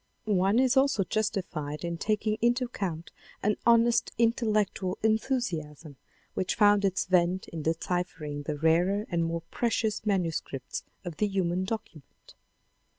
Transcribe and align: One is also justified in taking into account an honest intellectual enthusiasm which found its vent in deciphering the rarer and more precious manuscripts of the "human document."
One 0.25 0.57
is 0.57 0.75
also 0.75 1.03
justified 1.03 1.83
in 1.83 1.99
taking 1.99 2.39
into 2.41 2.65
account 2.65 3.11
an 3.43 3.55
honest 3.67 4.11
intellectual 4.17 4.97
enthusiasm 5.03 5.95
which 6.33 6.55
found 6.55 6.83
its 6.83 7.05
vent 7.05 7.47
in 7.49 7.61
deciphering 7.61 8.41
the 8.47 8.57
rarer 8.57 9.05
and 9.11 9.23
more 9.23 9.43
precious 9.51 10.03
manuscripts 10.03 10.81
of 11.05 11.17
the 11.17 11.27
"human 11.27 11.65
document." 11.65 12.33